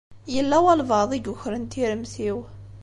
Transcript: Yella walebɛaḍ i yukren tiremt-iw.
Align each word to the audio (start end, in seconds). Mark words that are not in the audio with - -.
Yella 0.33 0.57
walebɛaḍ 0.63 1.11
i 1.13 1.19
yukren 1.23 1.63
tiremt-iw. 1.71 2.37